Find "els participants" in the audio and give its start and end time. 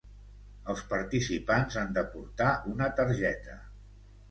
0.71-1.77